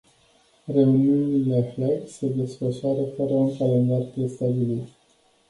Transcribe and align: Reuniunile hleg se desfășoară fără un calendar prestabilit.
Reuniunile 0.67 1.63
hleg 1.73 2.07
se 2.07 2.27
desfășoară 2.27 3.03
fără 3.15 3.33
un 3.33 3.57
calendar 3.57 4.01
prestabilit. 4.01 4.87